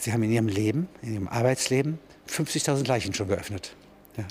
[0.00, 3.76] Sie haben in Ihrem Leben, in Ihrem Arbeitsleben 50.000 Leichen schon geöffnet.
[4.16, 4.24] Ja.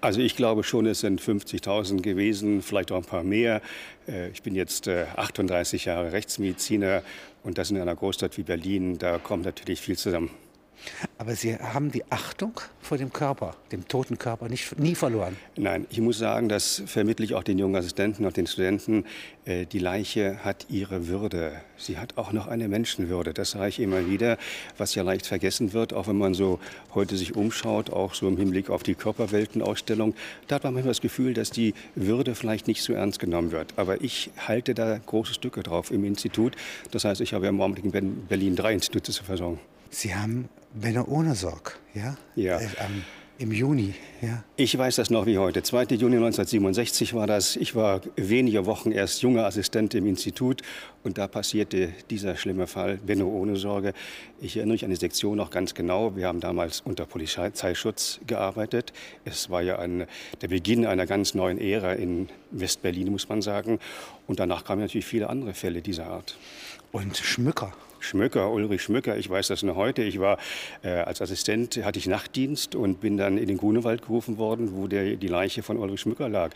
[0.00, 3.60] Also ich glaube schon, es sind 50.000 gewesen, vielleicht auch ein paar mehr.
[4.06, 7.02] Äh, ich bin jetzt 38 äh, Jahre Rechtsmediziner
[7.42, 10.30] und das in einer Großstadt wie Berlin, da kommt natürlich viel zusammen.
[11.18, 15.36] Aber Sie haben die Achtung vor dem Körper, dem toten Körper, nicht, nie verloren.
[15.56, 19.04] Nein, ich muss sagen, das vermittle ich auch den jungen Assistenten und den Studenten.
[19.46, 21.52] Äh, die Leiche hat ihre Würde.
[21.78, 23.32] Sie hat auch noch eine Menschenwürde.
[23.32, 24.36] Das sage ich immer wieder,
[24.76, 26.58] was ja leicht vergessen wird, auch wenn man so
[26.94, 30.14] heute sich umschaut, auch so im Hinblick auf die Körperweltenausstellung.
[30.48, 33.74] Da hat man manchmal das Gefühl, dass die Würde vielleicht nicht so ernst genommen wird.
[33.76, 36.56] Aber ich halte da große Stücke drauf im Institut.
[36.90, 39.58] Das heißt, ich habe im Augenblick in Berlin drei Institute zur Versorgung.
[39.90, 42.16] Sie haben Benno ohne Sorg, ja?
[42.34, 42.58] Ja.
[42.60, 42.68] Äh,
[43.38, 44.42] Im Juni, ja.
[44.56, 45.62] Ich weiß das noch wie heute.
[45.62, 45.82] 2.
[45.96, 47.56] Juni 1967 war das.
[47.56, 50.62] Ich war wenige Wochen erst junger Assistent im Institut
[51.02, 53.92] und da passierte dieser schlimme Fall, Benno ohne Sorge.
[54.40, 56.16] Ich erinnere mich an die Sektion noch ganz genau.
[56.16, 58.94] Wir haben damals unter Polizeischutz gearbeitet.
[59.26, 60.06] Es war ja ein,
[60.40, 63.80] der Beginn einer ganz neuen Ära in Westberlin, muss man sagen.
[64.26, 66.38] Und danach kamen natürlich viele andere Fälle dieser Art.
[66.90, 70.02] Und Schmücker, Schmöcker, Ulrich Schmöcker, ich weiß das noch heute.
[70.02, 70.38] Ich war
[70.82, 74.86] äh, als Assistent, hatte ich Nachtdienst und bin dann in den Grunewald gerufen worden, wo
[74.86, 76.50] der, die Leiche von Ulrich Schmöcker lag,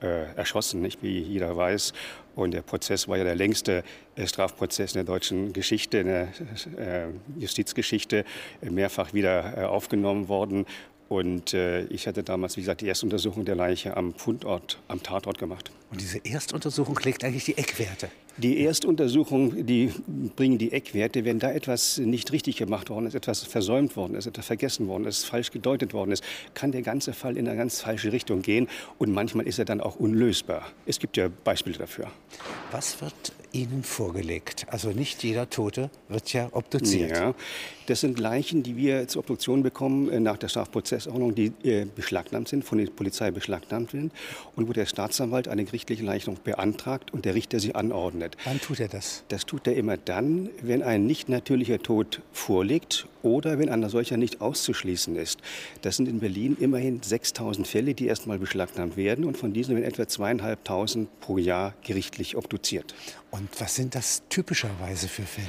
[0.00, 1.92] äh, erschossen, nicht, wie jeder weiß.
[2.34, 3.82] Und der Prozess war ja der längste
[4.14, 6.28] äh, Strafprozess in der deutschen Geschichte, in der
[6.76, 7.06] äh,
[7.38, 8.24] Justizgeschichte,
[8.60, 10.66] mehrfach wieder äh, aufgenommen worden.
[11.08, 15.38] Und äh, ich hatte damals, wie gesagt, die Erstuntersuchung der Leiche am Fundort, am Tatort
[15.38, 15.70] gemacht.
[15.90, 18.08] Und diese Erstuntersuchung legt eigentlich die Eckwerte.
[18.38, 19.90] Die Erstuntersuchung, die
[20.36, 24.26] bringen die Eckwerte, wenn da etwas nicht richtig gemacht worden ist, etwas versäumt worden ist,
[24.26, 27.80] etwas vergessen worden ist, falsch gedeutet worden ist, kann der ganze Fall in eine ganz
[27.80, 30.66] falsche Richtung gehen und manchmal ist er dann auch unlösbar.
[30.84, 32.10] Es gibt ja Beispiele dafür.
[32.72, 34.66] Was wird Ihnen vorgelegt?
[34.68, 37.12] Also nicht jeder Tote wird ja obduziert.
[37.12, 37.34] Ja,
[37.86, 42.48] das sind Leichen, die wir zur Obduktion bekommen äh, nach der Strafprozessordnung, die äh, beschlagnahmt
[42.48, 44.12] sind, von der Polizei beschlagnahmt sind
[44.56, 48.25] und wo der Staatsanwalt eine gerichtliche Leichnung beantragt und der Richter sie anordnet.
[48.44, 49.24] Wann tut er das?
[49.28, 54.16] Das tut er immer dann, wenn ein nicht natürlicher Tod vorliegt oder wenn einer solcher
[54.16, 55.40] nicht auszuschließen ist.
[55.82, 59.84] Das sind in Berlin immerhin 6000 Fälle, die erstmal beschlagnahmt werden und von diesen werden
[59.84, 62.94] etwa zweieinhalbtausend pro Jahr gerichtlich obduziert.
[63.30, 65.46] Und was sind das typischerweise für Fälle?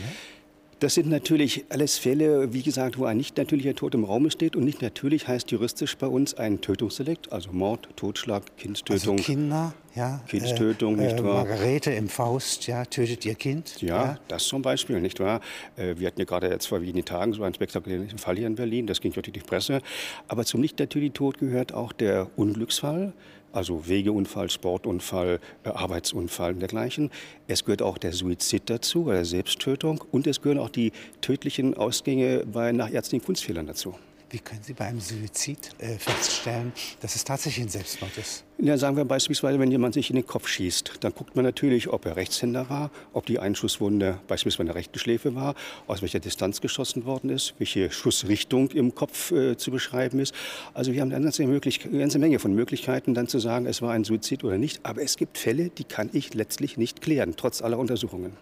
[0.80, 4.56] Das sind natürlich alles Fälle, wie gesagt, wo ein nicht natürlicher Tod im Raum steht.
[4.56, 9.18] Und nicht natürlich heißt juristisch bei uns ein Tötungsdelikt, also Mord, Totschlag, Kindstötung.
[9.18, 10.22] Also Kinder, ja.
[10.28, 11.46] Kindstötung, äh, nicht wahr?
[11.46, 13.82] Margarete im Faust, ja, tötet ihr Kind.
[13.82, 14.20] Ja, ja.
[14.28, 15.42] das zum Beispiel, nicht wahr?
[15.78, 18.54] Äh, wir hatten ja gerade jetzt vor wenigen Tagen so einen spektakulären Fall hier in
[18.54, 19.82] Berlin, das ging durch die Presse.
[20.28, 23.14] Aber zum nicht natürlichen Tod gehört auch der Unglücksfall
[23.58, 27.12] also Wegeunfall, Sportunfall, äh, Arbeitsunfall und dergleichen.
[27.48, 30.92] Es gehört auch der Suizid dazu, oder Selbsttötung und es gehören auch die
[31.22, 33.96] tödlichen Ausgänge bei nach ärztlichen Kunstfehlern dazu.
[34.30, 38.47] Wie können Sie bei einem Suizid äh, feststellen, dass es tatsächlich ein Selbstmord ist?
[38.60, 41.90] Ja, sagen wir beispielsweise, wenn jemand sich in den Kopf schießt, dann guckt man natürlich,
[41.90, 45.54] ob er Rechtshänder war, ob die Einschusswunde beispielsweise in der rechten Schläfe war,
[45.86, 50.34] aus welcher Distanz geschossen worden ist, welche Schussrichtung im Kopf äh, zu beschreiben ist.
[50.74, 53.92] Also wir haben eine ganze, eine ganze Menge von Möglichkeiten, dann zu sagen, es war
[53.92, 54.80] ein Suizid oder nicht.
[54.82, 58.34] Aber es gibt Fälle, die kann ich letztlich nicht klären, trotz aller Untersuchungen.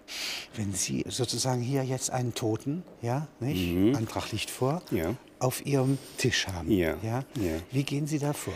[0.55, 3.73] Wenn Sie sozusagen hier jetzt einen Toten, ja, nicht?
[3.73, 3.95] Mhm.
[3.95, 6.71] Antrag liegt vor, ja auf Ihrem Tisch haben.
[6.71, 6.95] Ja.
[7.03, 7.23] ja?
[7.35, 7.59] ja.
[7.71, 8.53] Wie gehen Sie da vor?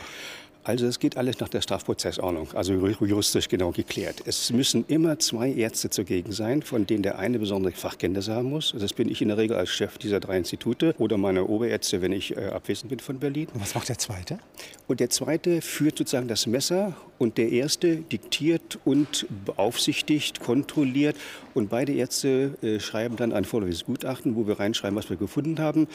[0.70, 4.22] Also es geht alles nach der Strafprozessordnung, also juristisch genau geklärt.
[4.26, 8.76] Es müssen immer zwei Ärzte zugegen sein, von denen der eine besondere Fachkenntnisse haben muss.
[8.78, 12.12] Das bin ich in der Regel als Chef dieser drei Institute oder meine Oberärzte, wenn
[12.12, 13.48] ich äh, abwesend bin von Berlin.
[13.52, 14.38] Und was macht der zweite?
[14.88, 21.16] Und der zweite führt sozusagen das Messer und der erste diktiert und beaufsichtigt, kontrolliert
[21.56, 25.58] und beide Ärzte äh, schreiben dann ein vorläufiges Gutachten, wo wir reinschreiben, was wir gefunden
[25.58, 25.88] haben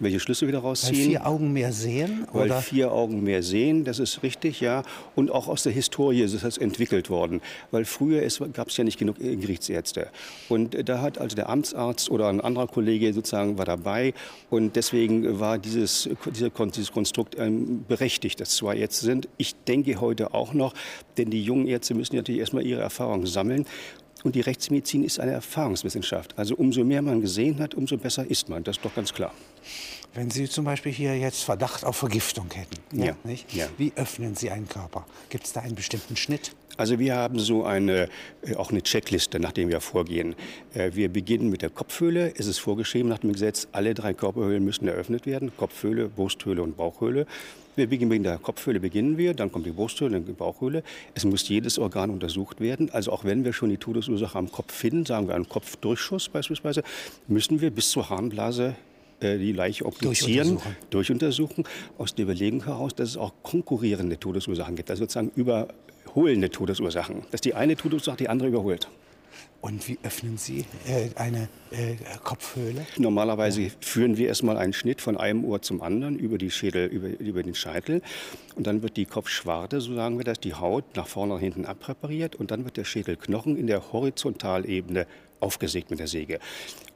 [0.00, 0.96] welche Schlüsse wieder rausziehen.
[0.96, 2.26] Weil vier Augen mehr sehen?
[2.32, 2.60] Weil oder?
[2.60, 4.82] vier Augen mehr sehen, das ist richtig, ja.
[5.14, 7.40] Und auch aus der Historie ist das entwickelt worden.
[7.70, 10.08] Weil früher gab es ja nicht genug Gerichtsärzte.
[10.48, 14.14] Und da hat also der Amtsarzt oder ein anderer Kollege sozusagen war dabei.
[14.48, 19.28] Und deswegen war dieses, dieses Konstrukt ähm, berechtigt, dass zwei Ärzte sind.
[19.36, 20.74] Ich denke heute auch noch,
[21.18, 23.66] denn die jungen Ärzte müssen natürlich erstmal ihre Erfahrungen sammeln.
[24.22, 26.34] Und die Rechtsmedizin ist eine Erfahrungswissenschaft.
[26.36, 28.64] Also umso mehr man gesehen hat, umso besser ist man.
[28.64, 29.32] Das ist doch ganz klar.
[30.12, 33.52] Wenn Sie zum Beispiel hier jetzt Verdacht auf Vergiftung hätten, ja, Nicht?
[33.54, 33.68] Ja.
[33.78, 35.06] wie öffnen Sie einen Körper?
[35.28, 36.52] Gibt es da einen bestimmten Schnitt?
[36.76, 38.08] Also wir haben so eine,
[38.42, 40.34] äh, auch eine Checkliste, nach der wir vorgehen.
[40.74, 42.32] Äh, wir beginnen mit der Kopfhöhle.
[42.36, 45.52] Es ist vorgeschrieben nach dem Gesetz, alle drei Körperhöhlen müssen eröffnet werden.
[45.56, 47.26] Kopfhöhle, Brusthöhle und Bauchhöhle.
[47.80, 50.82] Wir beginnen mit der Kopfhöhle, beginnen wir, dann kommt die Brusthöhle, dann die Bauchhöhle.
[51.14, 52.90] Es muss jedes Organ untersucht werden.
[52.90, 56.82] Also auch wenn wir schon die Todesursache am Kopf finden, sagen wir einen Kopfdurchschuss beispielsweise,
[57.26, 58.76] müssen wir bis zur Harnblase
[59.20, 60.76] äh, die Leiche obduzieren, Durchuntersuchen.
[60.90, 61.64] durchuntersuchen,
[61.96, 67.40] aus der Überlegung heraus, dass es auch konkurrierende Todesursachen gibt, also sozusagen überholende Todesursachen, dass
[67.40, 68.88] die eine Todesursache die andere überholt.
[69.60, 72.86] Und wie öffnen Sie äh, eine äh, Kopfhöhle?
[72.96, 77.08] Normalerweise führen wir erstmal einen Schnitt von einem Ohr zum anderen über, die Schädel, über,
[77.20, 78.00] über den Scheitel.
[78.56, 81.66] Und dann wird die Kopfschwarte, so sagen wir das, die Haut nach vorne und hinten
[81.66, 82.36] abpräpariert.
[82.36, 85.06] Und dann wird der Schädelknochen in der Horizontalebene
[85.40, 86.38] aufgesägt mit der Säge.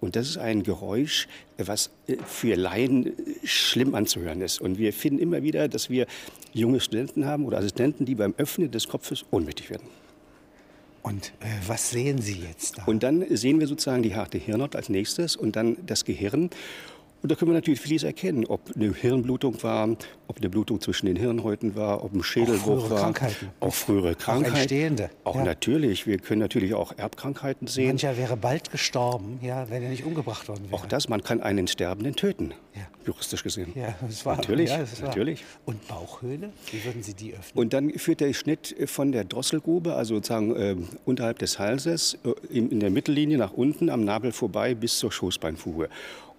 [0.01, 4.61] Und das ist ein Geräusch, was äh, für Laien äh, schlimm anzuhören ist.
[4.61, 6.07] Und wir finden immer wieder, dass wir
[6.53, 9.89] junge Studenten haben oder Assistenten, die beim Öffnen des Kopfes ohnmächtig werden.
[11.05, 12.85] Und äh, was sehen Sie jetzt da?
[12.85, 16.49] Und dann sehen wir sozusagen die harte Hirnhaut als nächstes und dann das Gehirn.
[17.25, 19.89] Und da können wir natürlich vieles erkennen, ob eine Hirnblutung war,
[20.29, 22.99] ob eine Blutung zwischen den Hirnhäuten war, ob ein Schädelbruch frühere war.
[23.01, 23.49] Krankheiten.
[23.61, 24.57] Auch frühere Krankheiten.
[24.57, 25.45] entstehende, Auch ja.
[25.45, 26.07] natürlich.
[26.07, 27.87] Wir können natürlich auch Erbkrankheiten sehen.
[27.87, 30.75] Mancher wäre bald gestorben, ja, wenn er nicht umgebracht worden wäre.
[30.75, 32.83] Auch das, man kann einen Sterbenden töten, Ja.
[33.07, 33.73] juristisch gesehen.
[33.75, 35.09] Ja, das war Natürlich, ja, das war.
[35.09, 35.43] natürlich.
[35.65, 36.53] Und Bauchhöhle?
[36.73, 37.59] Wie würden Sie die öffnen?
[37.59, 40.77] Und dann führt der Schnitt von der Drosselgrube, also sozusagen äh,
[41.07, 45.11] unterhalb des Halses, äh, in, in der Mittellinie nach unten am Nabel vorbei bis zur
[45.11, 45.89] Schoßbeinfuge.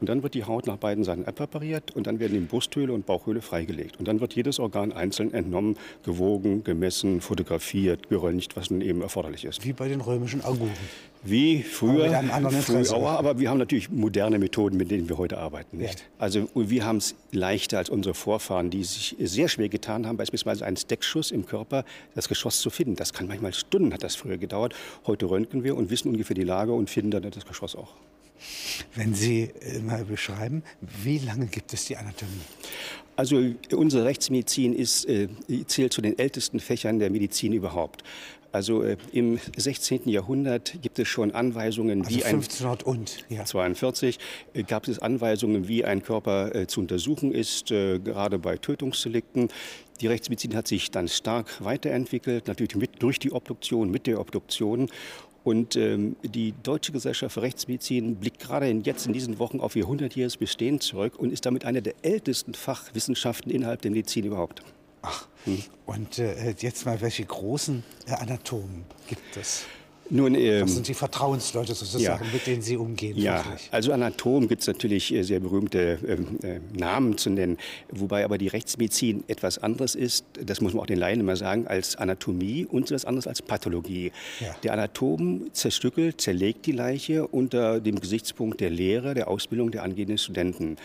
[0.06, 3.08] Und dann wird die Haut nach beiden Seiten abpräpariert und dann werden die Brusthöhle und
[3.08, 3.98] Bauchhöhle freigelegt.
[3.98, 9.46] Und dann wird jedes Organ einzeln entnommen, gewogen, gemessen, fotografiert, geröntgt, was nun eben erforderlich
[9.46, 9.66] ist.
[9.66, 10.70] Wie bei den römischen Auguren.
[11.24, 15.78] Wie früher, anderen früher aber wir haben natürlich moderne Methoden, mit denen wir heute arbeiten.
[15.78, 16.02] Nicht?
[16.02, 16.06] Ja.
[16.20, 20.68] Also wir haben es leichter als unsere Vorfahren, die sich sehr schwer getan haben, beispielsweise
[20.68, 22.96] einen Steckschuss im Körper, das Geschoss zu finden.
[22.96, 24.76] Das kann manchmal Stunden, hat das früher gedauert.
[25.08, 27.96] Heute röntgen wir und wissen ungefähr die Lage und finden dann das Geschoss auch.
[28.96, 30.64] Wenn Sie äh, mal beschreiben,
[31.04, 32.32] wie lange gibt es die Anatomie?
[33.16, 33.42] Also
[33.72, 35.30] unsere Rechtsmedizin ist, äh,
[35.68, 38.04] zählt zu den ältesten Fächern der Medizin überhaupt.
[38.56, 40.08] Also äh, im 16.
[40.08, 43.42] Jahrhundert gibt es schon Anweisungen, Also wie ein 1500 und, ja.
[43.42, 44.18] 1942
[44.54, 49.50] äh, gab es Anweisungen, wie ein Körper äh, zu untersuchen ist, äh, gerade bei Tötungsdelikten.
[50.00, 54.90] Die Rechtsmedizin hat sich dann stark weiterentwickelt, natürlich mit, durch die Obduktion, mit der Obduktion.
[55.46, 59.76] Und ähm, die Deutsche Gesellschaft für Rechtsmedizin blickt gerade in, jetzt in diesen Wochen auf
[59.76, 64.64] ihr 100-jähriges Bestehen zurück und ist damit eine der ältesten Fachwissenschaften innerhalb der Medizin überhaupt.
[65.04, 65.28] Ach,
[65.86, 69.66] und äh, jetzt mal, welche großen äh, Anatomen gibt es?
[70.10, 72.32] Nun, ähm, Das sind die Vertrauensleute sozusagen, ja.
[72.32, 73.18] mit denen Sie umgehen.
[73.18, 73.70] Ja, wirklich.
[73.72, 77.58] also Anatom gibt es natürlich äh, sehr berühmte ähm, äh, Namen zu nennen,
[77.92, 81.68] wobei aber die Rechtsmedizin etwas anderes ist, das muss man auch den Laien immer sagen,
[81.68, 84.12] als Anatomie und etwas anderes als Pathologie.
[84.40, 84.56] Ja.
[84.64, 90.18] Der Anatom zerstückelt, zerlegt die Leiche unter dem Gesichtspunkt der Lehre, der Ausbildung der angehenden
[90.18, 90.78] Studenten.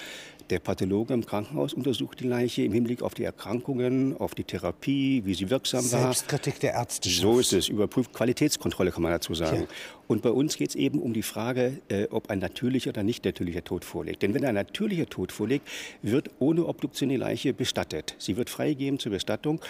[0.50, 5.22] Der Pathologe im Krankenhaus untersucht die Leiche im Hinblick auf die Erkrankungen, auf die Therapie,
[5.24, 6.00] wie sie wirksam war.
[6.00, 7.22] Selbstkritik der Ärzteschaft.
[7.22, 7.68] So ist es.
[7.68, 9.62] Überprüft Qualitätskontrolle kann man dazu sagen.
[9.62, 9.66] Ja.
[10.08, 13.24] Und bei uns geht es eben um die Frage, äh, ob ein natürlicher oder nicht
[13.24, 14.22] natürlicher Tod vorliegt.
[14.22, 15.68] Denn wenn ein natürlicher Tod vorliegt,
[16.02, 18.16] wird ohne Obduktion die Leiche bestattet.
[18.18, 19.60] Sie wird freigegeben zur Bestattung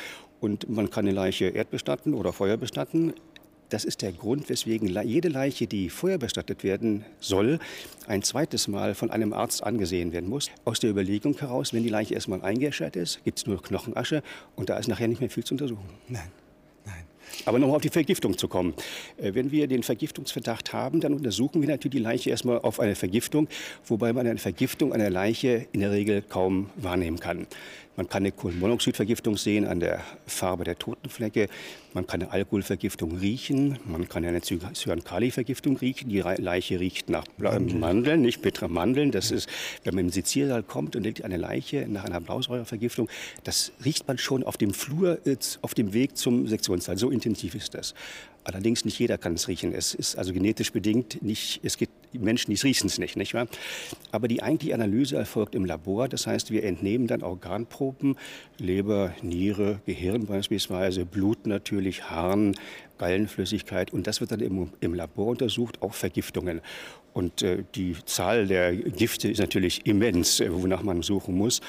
[0.40, 3.12] und man kann die Leiche erdbestatten oder Feuer bestatten.
[3.70, 7.60] Das ist der Grund, weswegen jede Leiche, die feuerbestattet werden soll,
[8.08, 10.50] ein zweites Mal von einem Arzt angesehen werden muss.
[10.64, 14.24] Aus der Überlegung heraus, wenn die Leiche erstmal eingeschert ist, gibt es nur Knochenasche
[14.56, 15.88] und da ist nachher nicht mehr viel zu untersuchen.
[16.08, 16.32] Nein,
[16.84, 17.04] nein.
[17.44, 18.74] Aber nochmal auf die Vergiftung zu kommen.
[19.18, 22.96] Äh, Wenn wir den Vergiftungsverdacht haben, dann untersuchen wir natürlich die Leiche erstmal auf eine
[22.96, 23.46] Vergiftung,
[23.86, 27.46] wobei man eine Vergiftung einer Leiche in der Regel kaum wahrnehmen kann.
[27.96, 31.48] Man kann eine Kohlenmonoxidvergiftung sehen an der Farbe der Totenflecke.
[31.92, 33.78] Man kann eine Alkoholvergiftung riechen.
[33.84, 36.08] Man kann eine Cyankali-Vergiftung riechen.
[36.08, 39.10] Die Leiche riecht nach Mandeln, nicht bittere Mandeln.
[39.10, 39.48] Das ist,
[39.84, 43.08] wenn man im Seziersaal kommt und liegt eine Leiche nach einer Blausäurevergiftung,
[43.44, 46.96] das riecht man schon auf dem Flur, äh, auf dem Weg zum Sektionssaal.
[46.96, 47.94] So intensiv ist das.
[48.44, 49.74] Allerdings nicht jeder kann es riechen.
[49.74, 53.46] Es ist also genetisch bedingt nicht, es gibt Menschen, die riechen es nicht, nicht wahr?
[54.12, 56.08] Aber die eigentliche Analyse erfolgt im Labor.
[56.08, 58.16] Das heißt, wir entnehmen dann Organproben,
[58.58, 62.56] Leber, Niere, Gehirn beispielsweise, Blut natürlich, Harn,
[63.00, 63.92] Gallenflüssigkeit.
[63.92, 66.60] Und das wird dann im, im Labor untersucht, auch Vergiftungen.
[67.12, 71.60] Und äh, die Zahl der Gifte ist natürlich immens, äh, wonach man suchen muss.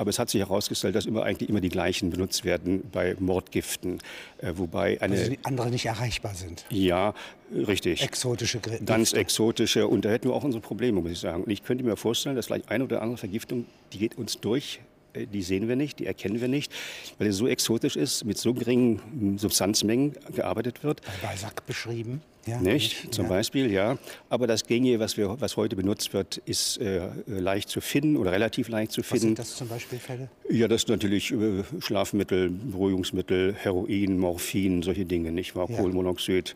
[0.00, 3.98] Aber es hat sich herausgestellt, dass immer eigentlich immer die gleichen benutzt werden bei Mordgiften.
[4.38, 5.16] Äh, wobei eine.
[5.16, 6.64] Also die andere nicht erreichbar sind.
[6.70, 7.14] ja,
[7.52, 8.02] richtig.
[8.02, 9.86] Exotische Gr- Ganz exotische.
[9.88, 11.44] Und da hätten wir auch unsere Probleme, muss ich sagen.
[11.44, 14.80] Und ich könnte mir vorstellen, dass vielleicht eine oder andere Vergiftung, die geht uns durch.
[15.12, 16.72] Äh, Die sehen wir nicht, die erkennen wir nicht,
[17.18, 21.02] weil es so exotisch ist, mit so geringen Substanzmengen gearbeitet wird.
[21.02, 22.22] bei Balzac beschrieben.
[22.46, 23.12] Ja, Nicht?
[23.12, 23.28] Zum ja.
[23.28, 23.98] Beispiel, ja.
[24.30, 28.32] Aber das Gängige, was, wir, was heute benutzt wird, ist äh, leicht zu finden oder
[28.32, 29.20] relativ leicht zu Was finden.
[29.26, 30.30] sind das zum Beispiel Fälle?
[30.48, 35.68] Ja, das ist natürlich äh, Schlafmittel, Beruhigungsmittel, Heroin, Morphin, solche Dinge, nicht wahr?
[35.68, 35.76] Ja.
[35.76, 36.54] Kohlenmonoxid.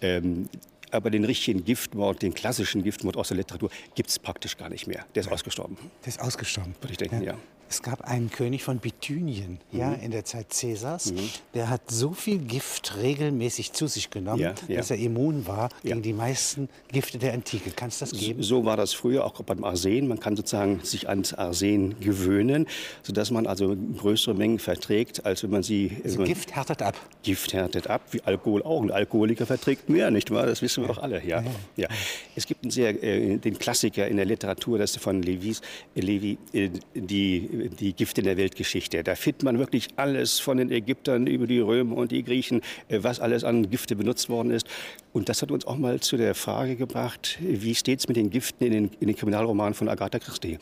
[0.00, 0.48] Ähm,
[0.90, 4.86] aber den richtigen Giftmord, den klassischen Giftmord aus der Literatur, gibt es praktisch gar nicht
[4.86, 5.04] mehr.
[5.14, 5.76] Der ist ausgestorben.
[6.04, 6.74] Der ist ausgestorben.
[6.80, 7.36] Würde ich denken, ja.
[7.68, 9.78] Es gab einen König von Bithynien, mhm.
[9.78, 11.30] ja, in der Zeit Cäsars, mhm.
[11.54, 14.76] der hat so viel Gift regelmäßig zu sich genommen, ja, ja.
[14.76, 17.70] dass er immun war gegen die meisten Gifte der Antike.
[17.70, 18.42] Kann es das geben?
[18.42, 20.08] So war das früher auch beim Arsen.
[20.08, 22.66] Man kann sozusagen sich ans Arsen gewöhnen,
[23.02, 25.96] sodass man also größere Mengen verträgt, als wenn man sie...
[26.04, 26.94] Also man, Gift härtet ab.
[27.22, 28.82] Gift härtet ab, wie Alkohol auch.
[28.82, 30.46] Ein Alkoholiker verträgt mehr, nicht wahr?
[30.46, 31.24] Das wissen wir auch alle.
[31.24, 31.42] Ja.
[31.76, 31.88] Ja.
[32.36, 35.60] Es gibt einen sehr, äh, den Klassiker in der Literatur, das ist von Levis,
[35.94, 39.02] Levi, äh, die die Gifte in der Weltgeschichte.
[39.02, 42.98] Da findet man wirklich alles von den Ägyptern über die Römer und die Griechen, äh,
[43.02, 44.66] was alles an Gifte benutzt worden ist.
[45.12, 48.30] Und das hat uns auch mal zu der Frage gebracht, wie steht es mit den
[48.30, 50.58] Giften in den, in den Kriminalromanen von Agatha Christie?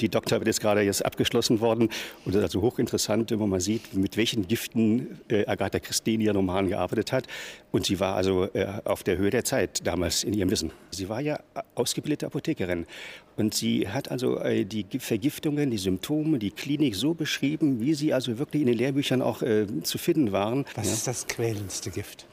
[0.00, 1.88] Die Doktorarbeit ist gerade jetzt abgeschlossen worden
[2.24, 6.20] und das ist also hochinteressant, wo man sieht, mit welchen Giften äh, Agatha Christie in
[6.20, 7.26] ihren Roman gearbeitet hat.
[7.70, 10.72] Und sie war also äh, auf der Höhe der Zeit damals in ihrem Wissen.
[10.90, 11.40] Sie war ja
[11.74, 12.86] ausgebildete Apothekerin
[13.36, 18.12] und sie hat also äh, die Vergiftungen, die Symptome, die Klinik so beschrieben, wie sie
[18.12, 20.64] also wirklich in den Lehrbüchern auch äh, zu finden waren.
[20.74, 20.92] Was ja.
[20.92, 22.26] ist das quälendste Gift?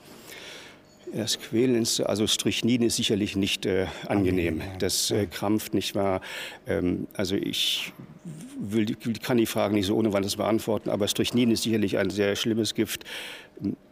[1.14, 4.62] Das Quälendste, also Strychnin ist sicherlich nicht äh, angenehm.
[4.80, 6.22] Das äh, krampft nicht wahr.
[6.68, 7.94] Ähm, also ich
[8.60, 12.36] will, kann die Frage nicht so ohne weiteres beantworten, aber Strychnin ist sicherlich ein sehr
[12.36, 13.06] schlimmes Gift.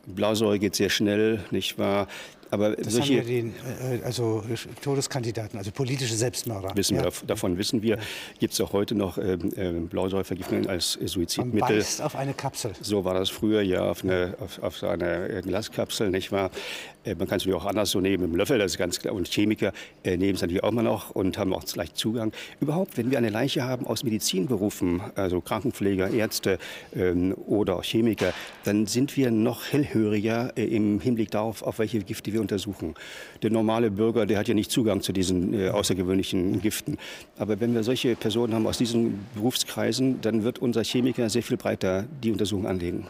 [0.06, 2.08] Blausäure geht sehr schnell, nicht wahr?
[2.50, 4.44] Aber das solche, haben wir den, äh, also
[4.82, 6.72] Todeskandidaten, also politische Selbstmörder.
[6.76, 7.04] Wissen ja.
[7.04, 7.98] wir, davon wissen wir.
[8.40, 11.60] Gibt es auch heute noch ähm, äh, Blausäurevergiftungen als Suizidmittel.
[11.60, 12.72] Man beißt auf eine Kapsel.
[12.82, 16.52] So war das früher, ja, auf, eine, auf, auf eine Glaskapsel, nicht wahr?
[17.08, 19.00] Äh, man kann es natürlich auch anders so nehmen, mit dem Löffel, das ist ganz
[19.00, 19.14] klar.
[19.14, 19.72] Und Chemiker
[20.04, 22.32] äh, nehmen es natürlich auch immer noch und haben auch leicht Zugang.
[22.60, 26.60] Überhaupt, wenn wir eine Leiche haben aus Medizinberufen, also Krankenpfleger, Ärzte
[26.96, 28.34] ähm, oder auch Chemiker,
[28.64, 32.96] dann sind wir noch hellhöriger äh, im Hinblick darauf, auf welche Gifte wir untersuchen.
[33.42, 36.98] Der normale Bürger, der hat ja nicht Zugang zu diesen äh, außergewöhnlichen Giften.
[37.38, 41.58] Aber wenn wir solche Personen haben aus diesen Berufskreisen, dann wird unser Chemiker sehr viel
[41.58, 43.08] breiter die Untersuchung anlegen.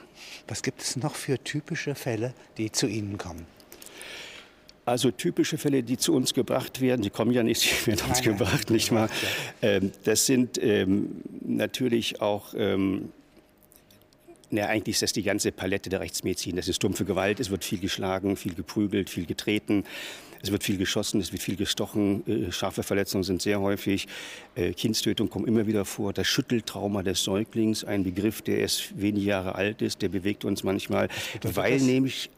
[0.48, 3.46] Was gibt es noch für typische Fälle, die zu Ihnen kommen?
[4.88, 8.22] Also typische Fälle, die zu uns gebracht werden, die kommen ja nicht, sie werden uns
[8.24, 9.10] nein, gebracht, nein, nicht wahr?
[9.62, 13.10] Ähm, das sind ähm, natürlich auch, ähm,
[14.50, 16.56] na, eigentlich ist das die ganze Palette der Rechtsmedizin.
[16.56, 19.84] Das ist dumpfe Gewalt, es wird viel geschlagen, viel geprügelt, viel getreten.
[20.42, 24.08] Es wird viel geschossen, es wird viel gestochen, äh, scharfe Verletzungen sind sehr häufig,
[24.56, 29.26] äh, Kindstötung kommt immer wieder vor, das Schütteltrauma des Säuglings, ein Begriff, der erst wenige
[29.26, 31.10] Jahre alt ist, der bewegt uns manchmal,
[31.42, 32.30] weil nämlich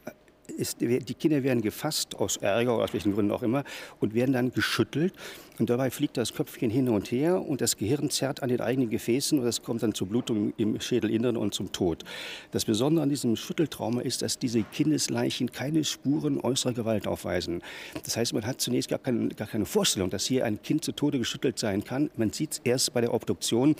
[0.50, 3.64] ist, die Kinder werden gefasst aus Ärger oder aus welchen Gründen auch immer
[4.00, 5.14] und werden dann geschüttelt.
[5.58, 8.88] Und dabei fliegt das Köpfchen hin und her und das Gehirn zerrt an den eigenen
[8.88, 12.02] Gefäßen und es kommt dann zur Blutung im Schädelinneren und zum Tod.
[12.50, 17.62] Das Besondere an diesem Schütteltrauma ist, dass diese Kindesleichen keine Spuren äußerer Gewalt aufweisen.
[18.04, 20.92] Das heißt, man hat zunächst gar, kein, gar keine Vorstellung, dass hier ein Kind zu
[20.92, 22.10] Tode geschüttelt sein kann.
[22.16, 23.76] Man sieht es erst bei der Obduktion.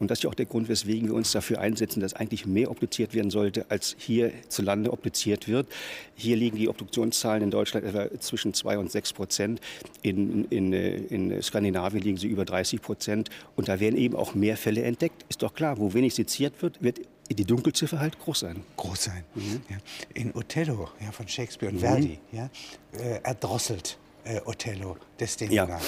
[0.00, 2.70] Und das ist ja auch der Grund, weswegen wir uns dafür einsetzen, dass eigentlich mehr
[2.70, 5.68] obduziert werden sollte, als hier zu Lande obduziert wird.
[6.14, 9.60] Hier liegen die Obduktionszahlen in Deutschland etwa zwischen 2 und 6 Prozent.
[10.00, 13.28] In, in, in Skandinavien liegen sie über 30 Prozent.
[13.56, 15.26] Und da werden eben auch mehr Fälle entdeckt.
[15.28, 18.62] Ist doch klar, wo wenig seziert wird, wird die Dunkelziffer halt groß sein.
[18.76, 19.24] Groß sein.
[19.34, 19.60] Mhm.
[19.68, 19.76] Ja.
[20.14, 21.84] In Othello ja, von Shakespeare und mhm.
[21.84, 22.50] Verdi ja,
[22.98, 25.66] äh, erdrosselt äh, Othello des Ding ja.
[25.66, 25.80] ja?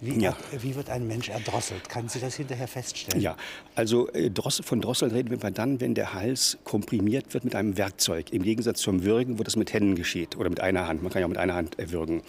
[0.00, 0.36] Wie, ja.
[0.58, 1.88] wie, wird ein Mensch erdrosselt?
[1.88, 3.20] Kann Sie das hinterher feststellen?
[3.20, 3.36] Ja,
[3.74, 4.30] also äh,
[4.62, 8.32] von Drossel reden wir dann, wenn der Hals komprimiert wird mit einem Werkzeug.
[8.32, 11.02] Im Gegensatz zum Würgen, wo das mit Händen geschieht oder mit einer Hand.
[11.02, 12.22] Man kann ja auch mit einer Hand würgen.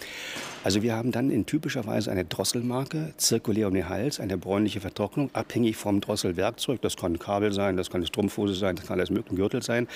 [0.63, 4.79] Also wir haben dann in typischer Weise eine Drosselmarke, zirkulär um den Hals, eine bräunliche
[4.79, 6.81] Vertrocknung, abhängig vom Drosselwerkzeug.
[6.81, 9.37] Das kann ein Kabel sein, das kann eine Strumpfhose sein, das kann alles mögliche, ein
[9.37, 9.87] Gürtel sein.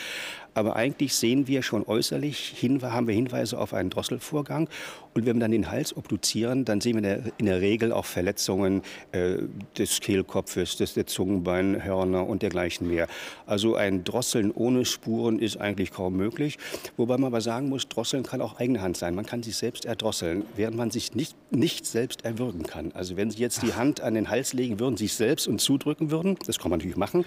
[0.57, 4.67] Aber eigentlich sehen wir schon äußerlich, haben wir Hinweise auf einen Drosselvorgang.
[5.13, 8.81] Und wenn wir dann den Hals obduzieren, dann sehen wir in der Regel auch Verletzungen
[9.11, 9.37] äh,
[9.77, 13.07] des Kehlkopfes, des, der Zungenbeinhörner und dergleichen mehr.
[13.45, 16.57] Also ein Drosseln ohne Spuren ist eigentlich kaum möglich.
[16.97, 19.13] Wobei man aber sagen muss, Drosseln kann auch eigene Hand sein.
[19.13, 22.91] Man kann sich selbst erdrosseln, während man sich nicht, nicht selbst erwürgen kann.
[22.93, 26.09] Also wenn Sie jetzt die Hand an den Hals legen würden, sich selbst und zudrücken
[26.09, 27.25] würden, das kann man natürlich machen,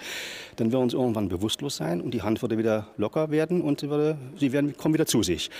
[0.57, 4.51] dann würden Sie irgendwann bewusstlos sein und die Hand würde wieder locker werden und sie,
[4.51, 5.51] werden, kommen wieder zu sich.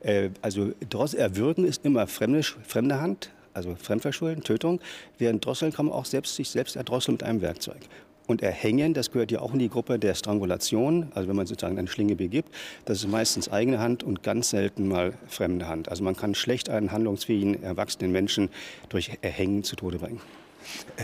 [0.00, 4.80] Äh, also Dross erwürgen ist immer fremde, fremde Hand, also Fremdverschulden, Tötung,
[5.18, 7.80] während Drosseln kann man auch selbst, sich selbst erdrosseln mit einem Werkzeug.
[8.26, 11.08] Und Erhängen, das gehört ja auch in die Gruppe der Strangulation.
[11.14, 12.54] Also wenn man sozusagen eine Schlinge begibt,
[12.84, 15.88] das ist meistens eigene Hand und ganz selten mal fremde Hand.
[15.88, 18.48] Also man kann schlecht einen handlungsfähigen, erwachsenen Menschen
[18.88, 20.20] durch Erhängen zu Tode bringen.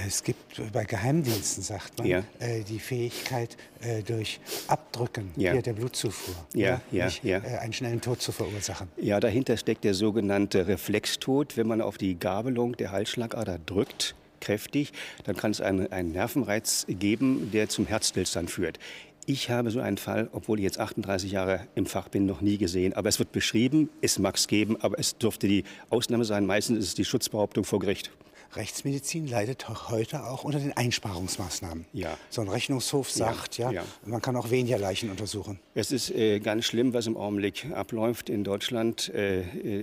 [0.07, 2.25] Es gibt bei Geheimdiensten, sagt man, ja.
[2.39, 5.61] äh, die Fähigkeit, äh, durch Abdrücken ja.
[5.61, 7.25] der Blutzufuhr ja, ja, nicht.
[7.25, 8.89] Äh, einen schnellen Tod zu verursachen.
[8.97, 11.57] Ja, dahinter steckt der sogenannte Reflextod.
[11.57, 14.93] Wenn man auf die Gabelung der Halsschlagader drückt, kräftig,
[15.25, 18.79] dann kann es einen, einen Nervenreiz geben, der zum Herzstillstand führt.
[19.27, 22.57] Ich habe so einen Fall, obwohl ich jetzt 38 Jahre im Fach bin, noch nie
[22.57, 22.95] gesehen.
[22.95, 26.47] Aber es wird beschrieben, es mag es geben, aber es dürfte die Ausnahme sein.
[26.47, 28.11] Meistens ist es die Schutzbehauptung vor Gericht.
[28.55, 31.85] Rechtsmedizin leidet heute auch unter den Einsparungsmaßnahmen.
[31.93, 32.17] Ja.
[32.31, 35.59] So ein Rechnungshof sagt, ja, ja, man kann auch weniger Leichen untersuchen.
[35.75, 39.13] Es ist äh, ganz schlimm, was im Augenblick abläuft in Deutschland.
[39.15, 39.43] Äh,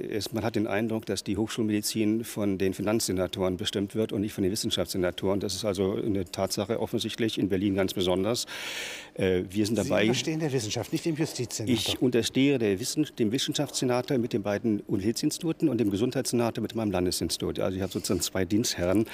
[0.09, 4.33] es, man hat den Eindruck, dass die Hochschulmedizin von den Finanzsenatoren bestimmt wird und nicht
[4.33, 5.39] von den Wissenschaftssenatoren.
[5.39, 8.45] Das ist also eine Tatsache offensichtlich in Berlin ganz besonders.
[9.13, 10.03] Äh, wir sind dabei.
[10.03, 11.75] Sie unterstehen der Wissenschaft, nicht dem Justizsenator.
[11.75, 17.59] Ich unterstehe Wissen, dem Wissenschaftssenator mit den beiden Universitätsinstituten und dem Gesundheitssenator mit meinem Landesinstitut.
[17.59, 19.05] Also ich habe sozusagen zwei Dienstherren.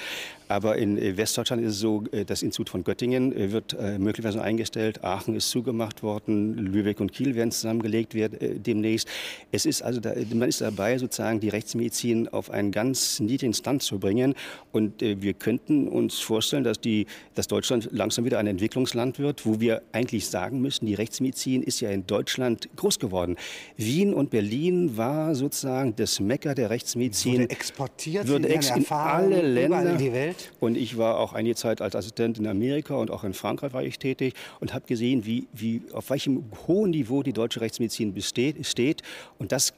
[0.52, 4.42] Aber in äh, Westdeutschland ist es so, äh, das Institut von Göttingen äh, wird möglicherweise
[4.42, 5.02] eingestellt.
[5.02, 6.56] Aachen ist zugemacht worden.
[6.56, 9.08] Lübeck und Kiel werden zusammengelegt werden, demnächst.
[9.50, 13.82] Es ist also, da, man ist dabei, sozusagen die Rechtsmedizin auf einen ganz niedrigen Stand
[13.82, 14.34] zu bringen.
[14.72, 19.60] Und wir könnten uns vorstellen, dass, die, dass Deutschland langsam wieder ein Entwicklungsland wird, wo
[19.60, 23.36] wir eigentlich sagen müssen, die Rechtsmedizin ist ja in Deutschland groß geworden.
[23.76, 27.34] Wien und Berlin war sozusagen das Mecker der Rechtsmedizin.
[27.34, 29.96] Wurde exportiert, wurde ex in alle alle Länder.
[29.96, 30.52] die Welt.
[30.60, 33.82] Und ich war auch einige Zeit als Assistent in Amerika und auch in Frankreich war
[33.82, 38.64] ich tätig und habe gesehen, wie, wie, auf welchem hohen Niveau die deutsche Rechtsmedizin besteht,
[38.66, 39.02] steht.
[39.38, 39.72] Und das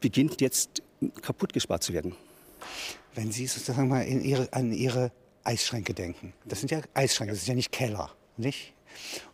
[0.00, 0.82] beginnt jetzt
[1.20, 2.14] kaputt gespart zu werden.
[3.14, 5.10] Wenn Sie sozusagen mal ihre, an Ihre
[5.44, 6.32] Eisschränke denken.
[6.44, 8.74] Das sind ja Eisschränke, das sind ja nicht Keller, nicht?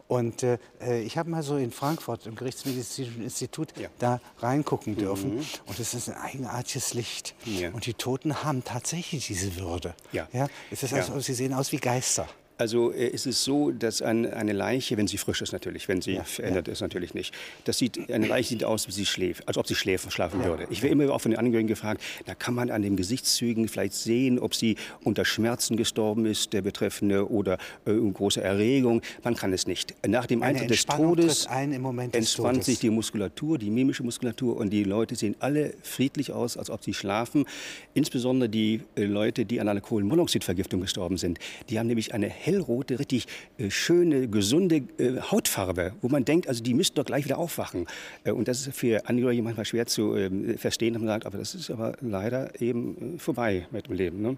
[0.08, 3.88] Und äh, äh, ich habe mal so in Frankfurt im Gerichtsmedizinischen Institut ja.
[3.98, 5.36] da reingucken dürfen.
[5.36, 5.46] Mhm.
[5.66, 7.34] Und es ist ein eigenartiges Licht.
[7.44, 7.70] Ja.
[7.70, 9.94] Und die Toten haben tatsächlich diese Würde.
[10.12, 10.26] Ja.
[10.32, 10.48] Ja?
[10.70, 12.26] Es ist also, sie sehen aus wie Geister.
[12.58, 16.02] Also äh, ist es so, dass ein, eine Leiche, wenn sie frisch ist natürlich, wenn
[16.02, 16.72] sie ja, verändert ja.
[16.72, 17.32] ist natürlich nicht,
[17.64, 20.66] das sieht, eine Leiche sieht aus, wie sie schläft, als ob sie schläft, schlafen würde.
[20.70, 23.94] Ich werde immer auch von den Angehörigen gefragt, da kann man an den Gesichtszügen vielleicht
[23.94, 29.02] sehen, ob sie unter Schmerzen gestorben ist, der Betreffende, oder äh, große Erregung.
[29.22, 29.94] Man kann es nicht.
[30.06, 31.73] Nach dem eine Eintritt des Todes ein
[32.12, 36.71] entspannt sich die Muskulatur, die mimische Muskulatur und die Leute sehen alle friedlich aus, als
[36.71, 37.47] ob sie schlafen.
[37.94, 41.38] Insbesondere die äh, Leute, die an einer Kohlenmonoxidvergiftung gestorben sind.
[41.71, 43.26] Die haben nämlich eine hellrote, richtig
[43.58, 47.87] äh, schöne, gesunde äh, Hautfarbe, wo man denkt, also die müssten doch gleich wieder aufwachen.
[48.25, 50.95] Äh, und das ist für Angehörige manchmal schwer zu ähm, verstehen.
[50.95, 54.23] Und man sagt, aber das ist aber leider eben äh, vorbei mit dem Leben.
[54.23, 54.37] Ne?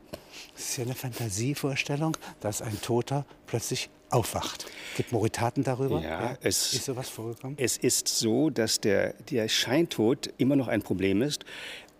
[0.54, 4.66] Das ist ja eine Fantasievorstellung, dass ein Toter plötzlich aufwacht.
[4.96, 6.00] Gibt Moritaten darüber?
[6.02, 7.56] Ja, ja, es, ist sowas vorgekommen?
[7.58, 11.44] Es ist so, dass der, der Scheintod immer noch ein Problem ist.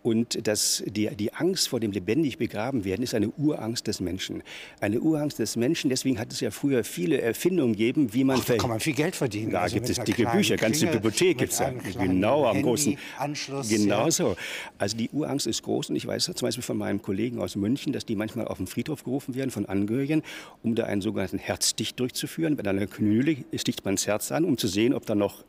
[0.02, 4.42] Und dass die, die Angst vor dem lebendig begraben werden ist eine Urangst des Menschen.
[4.80, 5.90] Eine Urangst des Menschen.
[5.90, 8.38] Deswegen hat es ja früher viele Erfindungen gegeben, wie man...
[8.40, 9.50] Ach, da kann man viel Geld verdienen.
[9.50, 11.70] Da also gibt es dicke Bücher, ganze Bibliothek gibt es da.
[11.98, 12.96] Genau, am großen...
[13.18, 13.68] Anschluss.
[13.68, 14.10] Genau ja.
[14.10, 14.36] so.
[14.78, 15.90] Also die Urangst ist groß.
[15.90, 18.66] Und ich weiß zum Beispiel von meinem Kollegen aus München, dass die manchmal auf den
[18.66, 20.22] Friedhof gerufen werden von Angehörigen,
[20.62, 22.56] um da einen sogenannten Herzstich durchzuführen.
[22.56, 25.44] Mit einer Knülle sticht man das Herz an, um zu sehen, ob da noch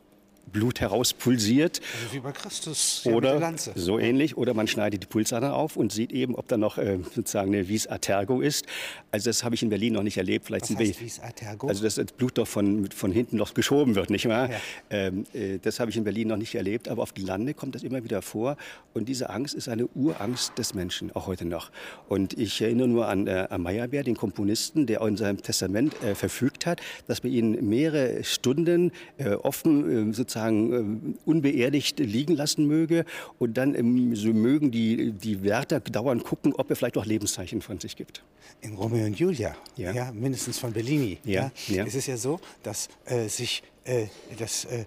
[0.52, 1.82] Blut herauspulsiert.
[2.04, 3.04] Also wie bei Christus.
[3.06, 4.38] Oder so ähnlich.
[4.38, 7.68] Oder man schneidet die Pulsader auf und sieht eben, ob da noch äh, sozusagen eine
[7.68, 8.66] Vis Atergo ist.
[9.12, 10.46] Also das habe ich in Berlin noch nicht erlebt.
[10.46, 11.68] Vielleicht Was heißt Vis Atergo?
[11.68, 14.50] Also dass das Blut doch von, von hinten noch geschoben wird, nicht wahr?
[14.50, 14.58] Ja.
[14.90, 16.90] Ähm, äh, das habe ich in Berlin noch nicht erlebt.
[16.90, 18.58] Aber auf die Lande kommt das immer wieder vor.
[18.94, 21.72] Und diese Angst ist eine Urangst des Menschen, auch heute noch.
[22.10, 26.14] Und ich erinnere nur an, äh, an Meyerbeer, den Komponisten, der in seinem Testament äh,
[26.16, 32.36] verfügt hat, dass bei ihnen mehrere Stunden äh, offen äh, sozusagen sozusagen äh, unbeerdigt liegen
[32.36, 33.06] lassen möge
[33.40, 37.62] und dann ähm, so mögen die, die Wärter dauernd gucken, ob er vielleicht auch Lebenszeichen
[37.62, 38.24] von sich gibt.
[38.62, 39.92] In Romeo und Julia, ja.
[39.92, 41.52] ja mindestens von Bellini, ja.
[41.68, 41.76] ja.
[41.76, 41.84] ja.
[41.86, 44.06] ist es ja so, dass äh, sich äh,
[44.38, 44.86] dass äh, äh,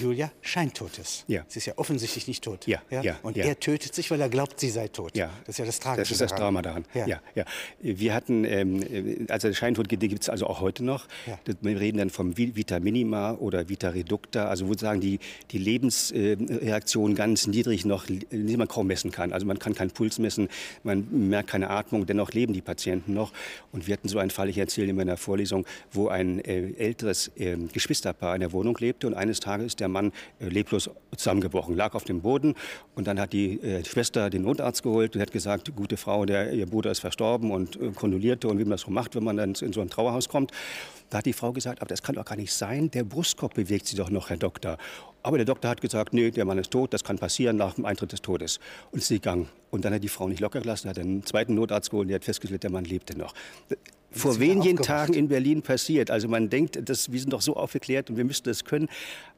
[0.00, 1.24] Julia scheintot ist.
[1.28, 1.44] Ja.
[1.48, 2.66] Sie ist ja offensichtlich nicht tot.
[2.66, 2.80] Ja.
[2.88, 3.02] ja?
[3.02, 3.44] ja und ja.
[3.44, 5.14] er tötet sich, weil er glaubt, sie sei tot.
[5.14, 5.28] Ja.
[5.44, 6.00] Das ist ja das Tragische.
[6.00, 6.42] Das ist das daran.
[6.42, 6.84] Drama daran.
[6.94, 7.06] Ja.
[7.06, 7.20] Ja.
[7.34, 7.44] Ja.
[7.80, 11.08] Wir hatten, ähm, also der Scheintod gibt es also auch heute noch.
[11.26, 11.38] Ja.
[11.60, 15.18] Wir reden dann vom Vita Minima oder Vita Reducta, also wo sagen die,
[15.50, 19.34] die Lebensreaktion ganz niedrig noch, die man kaum messen kann.
[19.34, 20.48] Also man kann keinen Puls messen,
[20.84, 23.30] man merkt keine Atmung, dennoch leben die Patienten noch.
[23.72, 27.30] Und wir hatten so einen Fall, ich erzähle in meiner Vorlesung, wo ein äh, älteres
[27.36, 30.90] äh, Geschwisterpaar Ehepaar in der Wohnung lebte und eines Tages ist der Mann äh, leblos
[31.16, 32.54] zusammengebrochen, lag auf dem Boden
[32.94, 36.52] und dann hat die äh, Schwester den Notarzt geholt und hat gesagt, gute Frau, der,
[36.52, 39.36] ihr Bruder ist verstorben und äh, kondolierte und wie man das so macht, wenn man
[39.36, 40.52] dann in so ein Trauerhaus kommt.
[41.10, 43.86] Da hat die Frau gesagt, aber das kann doch gar nicht sein, der Brustkorb bewegt
[43.86, 44.78] sich doch noch, Herr Doktor.
[45.24, 47.84] Aber der Doktor hat gesagt, nee, der Mann ist tot, das kann passieren nach dem
[47.84, 48.58] Eintritt des Todes.
[48.90, 49.48] Und ist gegangen.
[49.70, 52.24] Und dann hat die Frau nicht locker gelassen, hat einen zweiten Notarzt geholt, der hat
[52.24, 53.34] festgestellt, der Mann lebte noch
[54.12, 56.10] vor wenigen Tagen in Berlin passiert.
[56.10, 58.88] Also man denkt, das, wir sind doch so aufgeklärt und wir müssten das können.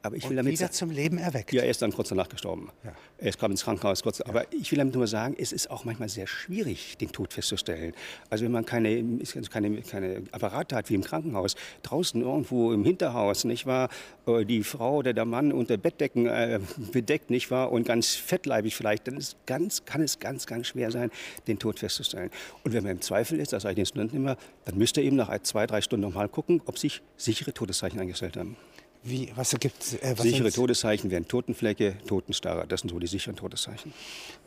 [0.02, 1.50] Aber ich will und damit wieder zum Leben erweckt.
[1.52, 2.68] Ja, er ist dann kurz danach gestorben.
[2.84, 2.92] Ja.
[3.16, 4.18] Er kam ins Krankenhaus kurz.
[4.18, 4.26] Ja.
[4.26, 7.94] Aber ich will damit nur sagen, es ist auch manchmal sehr schwierig, den Tod festzustellen.
[8.28, 9.02] Also wenn man keine,
[9.50, 13.88] keine, keine Apparate hat wie im Krankenhaus, draußen irgendwo im Hinterhaus, nicht wahr?
[14.26, 16.60] Äh, die Frau oder der Mann unter Bettdecken äh,
[16.92, 17.72] bedeckt, nicht wahr?
[17.72, 21.10] Und ganz fettleibig vielleicht, dann ist ganz, kann es ganz, ganz schwer sein,
[21.46, 22.30] den Tod festzustellen.
[22.62, 25.16] Und wenn man im Zweifel ist, das sage ich den Studenten immer, dann müsste eben
[25.16, 28.56] nach zwei, drei Stunden nochmal gucken, ob sich sichere Todeszeichen eingestellt haben.
[29.02, 32.66] Wie, was gibt äh, Sichere Todeszeichen wären Totenflecke, Totenstarre.
[32.66, 33.92] Das sind so die sicheren Todeszeichen.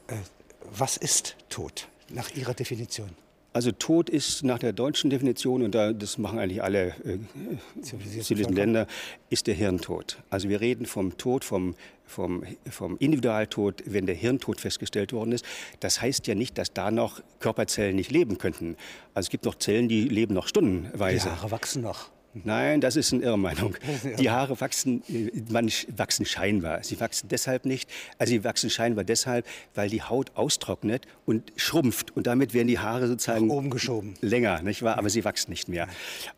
[0.07, 0.15] Äh,
[0.71, 3.09] was ist Tod nach Ihrer Definition?
[3.57, 7.17] Also Tod ist nach der deutschen Definition, und da, das machen eigentlich alle äh,
[7.81, 8.85] zivilisierten Länder,
[9.31, 10.19] ist der Hirntod.
[10.29, 11.73] Also wir reden vom Tod, vom,
[12.05, 15.43] vom, vom Individualtod, wenn der Hirntod festgestellt worden ist.
[15.79, 18.77] Das heißt ja nicht, dass da noch Körperzellen nicht leben könnten.
[19.15, 21.25] Also es gibt noch Zellen, die leben noch stundenweise.
[21.25, 22.11] Die Haare wachsen noch.
[22.33, 23.75] Nein, das ist eine Irrmeinung.
[24.19, 26.83] Die Haare wachsen, äh, man, wachsen scheinbar.
[26.83, 32.15] Sie wachsen deshalb nicht, also sie wachsen scheinbar deshalb, weil die Haut austrocknet und schrumpft
[32.15, 34.13] und damit werden die Haare sozusagen Nach oben geschoben.
[34.21, 34.97] länger, nicht wahr?
[34.97, 35.87] Aber sie wachsen nicht mehr.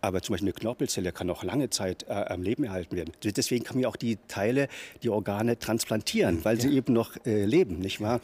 [0.02, 3.12] Aber zum Beispiel eine Knorpelzelle kann noch lange Zeit äh, am Leben erhalten werden.
[3.24, 4.68] Deswegen kann man auch die Teile,
[5.04, 6.64] die Organe transplantieren, weil ja.
[6.64, 8.22] sie eben noch äh, leben, nicht wahr?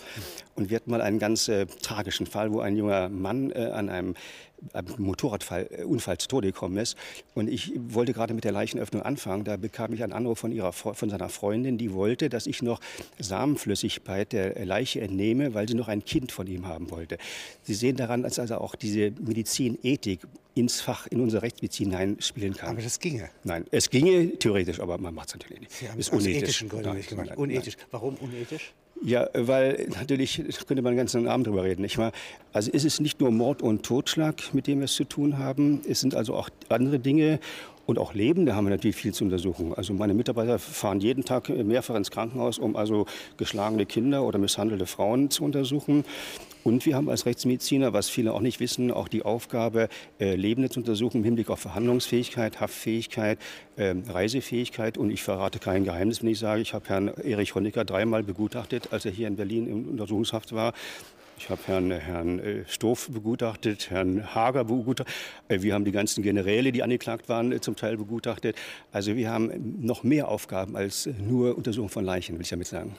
[0.56, 3.90] Und wir hatten mal einen ganz äh, tragischen Fall, wo ein junger Mann äh, an
[3.90, 4.16] einem
[4.98, 6.98] Motorradunfall äh, zu Tode gekommen ist.
[7.34, 9.44] Und ich wollte gerade mit der Leichenöffnung anfangen.
[9.44, 12.80] Da bekam ich einen Anruf von, ihrer, von seiner Freundin, die wollte, dass ich noch
[13.20, 17.18] Samenflüssigkeit der Leiche entnehme, weil sie noch ein Kind von ihm haben wollte.
[17.64, 20.22] Sie sehen daran, dass also auch diese Medizinethik
[20.56, 22.70] ins Fach, in unsere Rechtsmedizin hineinspielen kann.
[22.70, 23.30] Aber das ginge?
[23.44, 25.72] Nein, es ginge theoretisch, aber man macht es natürlich nicht.
[25.72, 27.36] Sie haben es aus ethischen Gründen nicht gemacht.
[27.36, 27.76] Unethisch.
[27.92, 28.74] Warum unethisch?
[29.02, 32.12] Ja, weil natürlich könnte man den ganzen Abend drüber reden, nicht wahr?
[32.54, 35.82] Also ist es nicht nur Mord und Totschlag, mit dem wir es zu tun haben.
[35.88, 37.40] Es sind also auch andere Dinge
[37.86, 39.74] und auch Leben, da haben wir natürlich viel zu untersuchen.
[39.74, 43.06] Also meine Mitarbeiter fahren jeden Tag mehrfach ins Krankenhaus, um also
[43.38, 46.04] geschlagene Kinder oder misshandelte Frauen zu untersuchen.
[46.64, 49.88] Und wir haben als Rechtsmediziner, was viele auch nicht wissen, auch die Aufgabe,
[50.20, 53.38] äh, Lebende zu untersuchen im Hinblick auf Verhandlungsfähigkeit, Haftfähigkeit,
[53.76, 54.98] äh, Reisefähigkeit.
[54.98, 58.90] Und ich verrate kein Geheimnis, wenn ich sage, ich habe Herrn Erich Honecker dreimal begutachtet,
[58.92, 60.74] als er hier in Berlin in Untersuchungshaft war.
[61.38, 65.14] Ich habe Herrn, Herrn äh, Stoff begutachtet, Herrn Hager begutachtet.
[65.48, 68.56] Äh, wir haben die ganzen Generäle, die angeklagt waren, äh, zum Teil begutachtet.
[68.92, 72.96] Also wir haben noch mehr Aufgaben als nur Untersuchung von Leichen, will ich damit sagen.